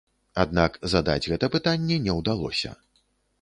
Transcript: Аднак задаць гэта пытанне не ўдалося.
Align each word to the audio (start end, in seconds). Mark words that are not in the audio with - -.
Аднак 0.43 0.79
задаць 0.93 1.25
гэта 1.33 1.49
пытанне 1.57 1.99
не 2.07 2.17
ўдалося. 2.21 2.73